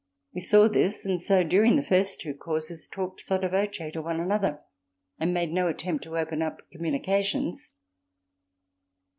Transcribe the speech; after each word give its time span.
We 0.33 0.41
saw 0.41 0.67
this 0.67 1.05
and 1.05 1.23
so, 1.23 1.43
during 1.43 1.75
the 1.75 1.85
first 1.85 2.21
two 2.21 2.33
courses, 2.33 2.87
talked 2.87 3.21
sotto 3.21 3.49
voce 3.49 3.91
to 3.93 4.01
one 4.01 4.19
another, 4.19 4.61
and 5.19 5.31
made 5.31 5.51
no 5.51 5.67
attempt 5.67 6.03
to 6.05 6.17
open 6.17 6.41
up 6.41 6.63
communications. 6.71 7.73